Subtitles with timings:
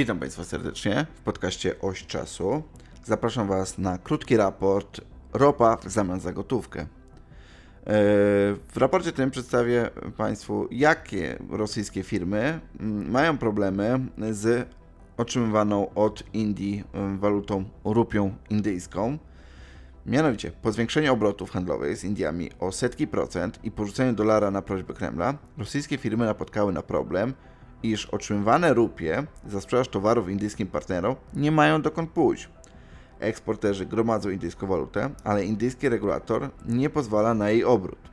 [0.00, 2.62] Witam Państwa serdecznie w podcaście Oś Czasu.
[3.04, 5.00] Zapraszam Was na krótki raport
[5.32, 6.80] Ropa w zamian za gotówkę.
[6.80, 6.86] E,
[8.68, 14.00] w raporcie tym przedstawię Państwu, jakie rosyjskie firmy mm, mają problemy
[14.30, 14.68] z
[15.16, 19.18] otrzymywaną od Indii mm, walutą rupią indyjską.
[20.06, 24.94] Mianowicie, po zwiększeniu obrotów handlowych z Indiami o setki procent i porzuceniu dolara na prośbę
[24.94, 27.34] Kremla, rosyjskie firmy napotkały na problem,
[27.82, 32.48] iż otrzymywane rupie za sprzedaż towarów indyjskim partnerom nie mają dokąd pójść.
[33.20, 38.10] Eksporterzy gromadzą indyjską walutę, ale indyjski regulator nie pozwala na jej obrót.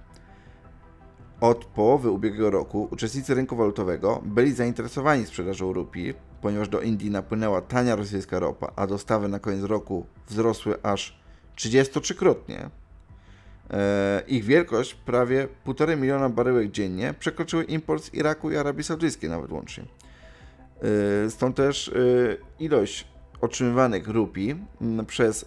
[1.42, 7.62] Od połowy ubiegłego roku uczestnicy rynku walutowego byli zainteresowani sprzedażą rupii, ponieważ do Indii napłynęła
[7.62, 11.20] tania rosyjska ropa, a dostawy na koniec roku wzrosły aż
[11.56, 12.70] 33-krotnie.
[13.72, 19.30] E, ich wielkość, prawie 1,5 miliona baryłek dziennie, przekroczyły import z Iraku i Arabii Saudyjskiej
[19.30, 19.84] nawet łącznie.
[21.26, 21.92] E, stąd też e,
[22.59, 23.08] ilość
[23.42, 24.56] otrzymywanych rupii
[25.08, 25.46] przez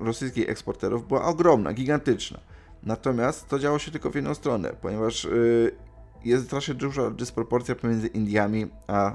[0.00, 2.40] rosyjskich eksporterów była ogromna, gigantyczna.
[2.82, 5.28] Natomiast to działo się tylko w jedną stronę, ponieważ
[6.24, 9.14] jest strasznie duża dysproporcja pomiędzy Indiami a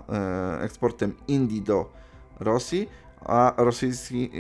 [0.62, 1.92] eksportem Indii do
[2.40, 2.90] Rosji
[3.26, 4.32] a rosyjski,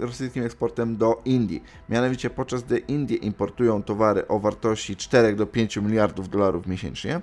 [0.00, 1.62] e, rosyjskim eksportem do Indii.
[1.88, 7.20] Mianowicie podczas gdy Indie importują towary o wartości 4 do 5 miliardów dolarów miesięcznie,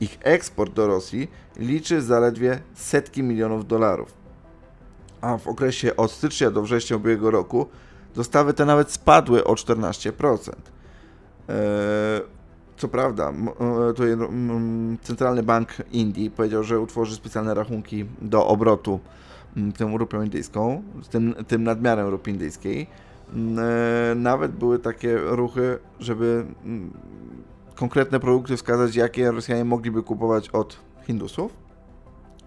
[0.00, 4.14] ich eksport do Rosji liczy zaledwie setki milionów dolarów.
[5.20, 7.66] A w okresie od stycznia do września ubiegłego roku
[8.14, 10.52] dostawy te nawet spadły o 14%.
[11.48, 11.54] Eee,
[12.76, 14.16] co prawda, e, tutaj
[15.02, 19.00] Centralny Bank Indii powiedział, że utworzy specjalne rachunki do obrotu
[19.78, 22.86] tą rupią indyjską, tym, tym nadmiarem rupii indyjskiej.
[23.58, 26.46] E, nawet były takie ruchy, żeby
[27.74, 31.52] konkretne produkty wskazać, jakie Rosjanie mogliby kupować od Hindusów.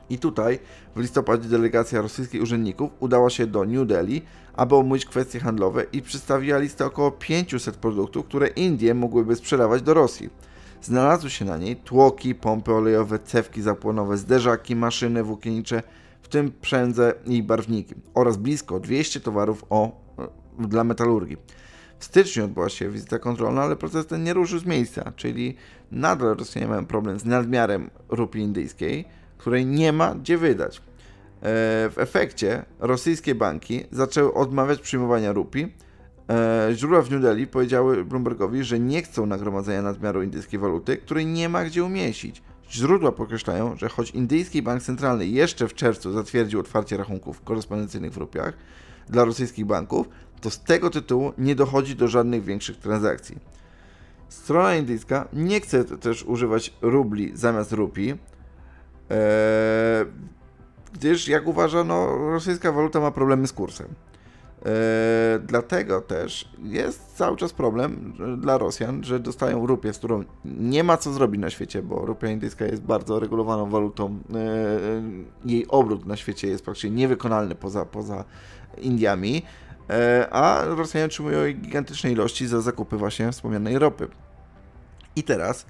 [0.09, 0.59] I tutaj
[0.95, 4.21] w listopadzie delegacja rosyjskich urzędników udała się do New Delhi,
[4.53, 9.93] aby omówić kwestie handlowe i przedstawiła listę około 500 produktów, które Indie mogłyby sprzedawać do
[9.93, 10.29] Rosji.
[10.81, 15.83] Znalazły się na niej tłoki, pompy olejowe, cewki zapłonowe, zderzaki, maszyny włókiennicze,
[16.23, 19.91] w tym przędze i barwniki oraz blisko 200 towarów o,
[20.59, 21.37] e, dla metalurgii.
[21.99, 25.55] W styczniu odbyła się wizyta kontrolna, ale proces ten nie ruszył z miejsca, czyli
[25.91, 29.05] nadal Rosjanie mają problem z nadmiarem rupii indyjskiej,
[29.37, 30.77] której nie ma gdzie wydać.
[30.77, 30.81] E,
[31.89, 35.73] w efekcie rosyjskie banki zaczęły odmawiać przyjmowania rupii.
[36.29, 41.25] E, źródła w New Delhi powiedziały Bloombergowi, że nie chcą nagromadzenia nadmiaru indyjskiej waluty, której
[41.25, 42.41] nie ma gdzie umieścić.
[42.73, 48.17] Źródła podkreślają, że choć indyjski bank centralny jeszcze w czerwcu zatwierdził otwarcie rachunków korespondencyjnych w
[48.17, 48.53] rupiach
[49.09, 50.09] dla rosyjskich banków,
[50.41, 53.39] to z tego tytułu nie dochodzi do żadnych większych transakcji.
[54.29, 58.11] Strona indyjska nie chce też używać rubli zamiast rupii,
[59.09, 60.05] ee,
[60.93, 63.87] gdyż, jak uważa, no, rosyjska waluta ma problemy z kursem.
[64.65, 70.83] E, dlatego też jest cały czas problem dla Rosjan, że dostają rupię, z którą nie
[70.83, 74.19] ma co zrobić na świecie, bo rupia indyjska jest bardzo regulowaną walutą.
[74.35, 74.39] E,
[75.45, 78.23] jej obrót na świecie jest praktycznie niewykonalny poza, poza
[78.77, 79.43] Indiami,
[80.31, 84.07] a Rosjanie otrzymują gigantyczne ilości za zakupy właśnie wspomnianej ropy.
[85.15, 85.65] I teraz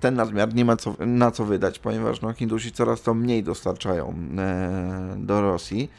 [0.00, 4.14] ten nadmiar nie ma co, na co wydać, ponieważ no, Hindusi coraz to mniej dostarczają
[5.16, 5.90] do Rosji.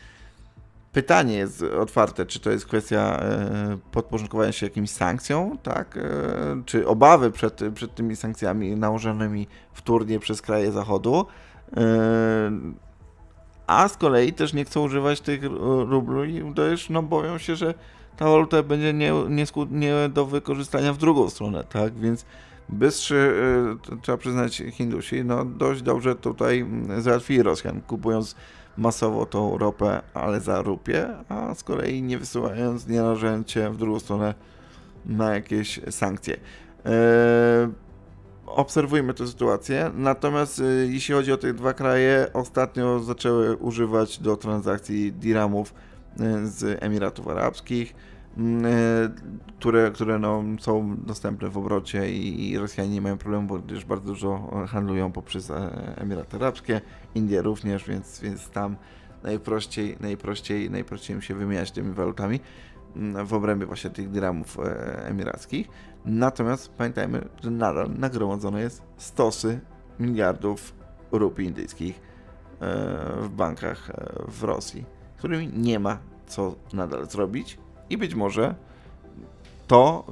[0.94, 5.98] Pytanie jest otwarte, czy to jest kwestia e, podporządkowania się jakimś sankcjom, tak?
[5.98, 6.02] E,
[6.66, 11.26] czy obawy przed, przed tymi sankcjami nałożonymi wtórnie przez kraje Zachodu,
[11.78, 11.82] e,
[13.68, 15.44] a z kolei też nie chcą używać tych
[15.90, 17.74] rubli, też no boją się, że
[18.18, 21.94] ta waluta będzie nie, nie, nie do wykorzystania w drugą stronę, tak?
[21.94, 22.26] Więc
[22.70, 23.34] bystrzy,
[24.02, 26.66] trzeba przyznać, Hindusi, no dość dobrze tutaj
[26.98, 28.36] załatwili Rosjan, kupując
[28.80, 33.78] masowo tą ropę, ale za rupie, a z kolei nie wysyłając, nie narażając się w
[33.78, 34.34] drugą stronę
[35.06, 36.38] na jakieś sankcje.
[36.86, 37.70] Eee,
[38.46, 39.92] obserwujmy tę sytuację.
[39.96, 45.74] Natomiast e, jeśli chodzi o te dwa kraje, ostatnio zaczęły używać do transakcji diramów
[46.20, 47.96] e, z Emiratów Arabskich,
[49.58, 54.08] które, które no, są dostępne w obrocie i, Rosjanie nie mają problemu, bo gdyż bardzo
[54.08, 55.52] dużo handlują poprzez
[55.96, 56.82] Emiraty Arabskie.
[57.16, 58.76] Indie również, więc, więc tam
[59.24, 62.40] najprościej, najprościej, najprościej im się wymieniać tymi walutami
[62.96, 65.70] mm, w obrębie właśnie tych dramów e, emirackich.
[66.06, 69.60] Natomiast pamiętajmy, że nadal nagromadzone jest stosy
[70.00, 70.76] miliardów
[71.12, 72.02] rupii indyjskich e,
[73.22, 74.86] w bankach e, w Rosji,
[75.18, 75.98] którymi nie ma
[76.28, 77.58] co nadal zrobić
[77.90, 78.56] i być może
[79.68, 80.06] to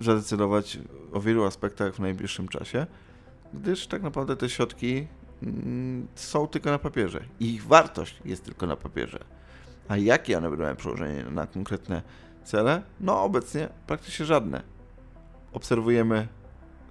[0.00, 0.78] zadecydować
[1.12, 2.86] o wielu aspektach w najbliższym czasie,
[3.54, 5.06] gdyż tak naprawdę te środki
[5.42, 7.24] mm, są tylko na papierze.
[7.40, 9.18] Ich wartość jest tylko na papierze.
[9.88, 12.02] A jakie one będą miały przełożenie na konkretne
[12.44, 12.82] cele?
[13.00, 14.62] No obecnie praktycznie żadne.
[15.52, 16.28] Obserwujemy.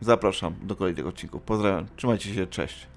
[0.01, 1.41] Zapraszam do kolejnych odcinków.
[1.41, 1.85] Pozdrawiam.
[1.95, 2.47] Trzymajcie się.
[2.47, 2.87] Cześć.